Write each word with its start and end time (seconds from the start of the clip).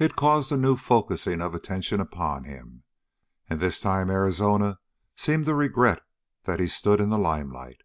It 0.00 0.16
caused 0.16 0.50
a 0.50 0.56
new 0.56 0.74
focusing 0.74 1.40
of 1.40 1.54
attention 1.54 2.00
upon 2.00 2.42
him, 2.42 2.82
and 3.48 3.60
this 3.60 3.78
time 3.80 4.10
Arizona 4.10 4.80
seemed 5.16 5.46
to 5.46 5.54
regret 5.54 6.02
that 6.46 6.58
he 6.58 6.66
stood 6.66 7.00
in 7.00 7.10
the 7.10 7.18
limelight. 7.18 7.82